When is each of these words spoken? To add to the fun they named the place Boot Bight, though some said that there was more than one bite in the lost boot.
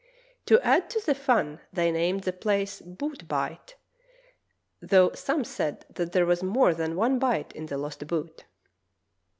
To 0.47 0.59
add 0.65 0.89
to 0.89 0.99
the 1.05 1.13
fun 1.13 1.59
they 1.71 1.91
named 1.91 2.23
the 2.23 2.33
place 2.33 2.81
Boot 2.81 3.27
Bight, 3.27 3.75
though 4.81 5.11
some 5.11 5.43
said 5.43 5.85
that 5.91 6.11
there 6.11 6.25
was 6.25 6.41
more 6.41 6.73
than 6.73 6.95
one 6.95 7.19
bite 7.19 7.51
in 7.53 7.67
the 7.67 7.77
lost 7.77 8.07
boot. 8.07 8.45